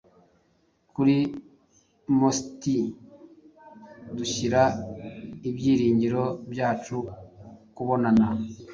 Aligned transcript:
Kuri 0.93 1.17
Mositi 2.19 2.77
dushyira 4.17 4.61
ibyiringiro 5.49 6.23
byacu, 6.51 6.95
Kubonana 7.75 8.27